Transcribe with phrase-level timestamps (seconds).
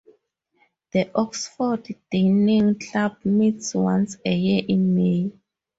[0.93, 5.31] The Oxford Dining Club meets once a year, in May.